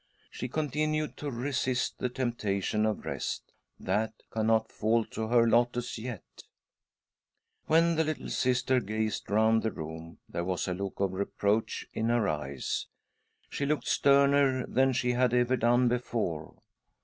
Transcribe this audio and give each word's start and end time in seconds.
She 0.31 0.47
continued 0.47 1.15
to 1.17 1.29
resist 1.29 1.99
the 1.99 2.09
temptation 2.09 2.87
of 2.87 3.05
rest— 3.05 3.51
that 3.89 4.13
cannot 4.31 4.71
fall 4.71 5.05
to 5.05 5.27
her 5.27 5.47
lot 5.47 5.77
as 5.77 5.95
yet. 5.99 6.23
When 7.67 7.95
the 7.95 8.03
little 8.03 8.29
Sister 8.29 8.79
gazed 8.79 9.29
round 9.29 9.61
the 9.61 9.69
room, 9.69 10.17
there 10.27 10.43
was 10.43 10.67
a 10.67 10.73
look 10.73 10.99
of 10.99 11.13
reproach 11.13 11.85
in 11.93 12.09
her 12.09 12.27
eyes. 12.27 12.87
She 13.47 13.67
looked 13.67 13.85
sterner 13.85 14.65
than 14.65 14.91
she 14.91 15.11
had 15.11 15.35
ever 15.35 15.55
done 15.55 15.87
before. 15.87 16.55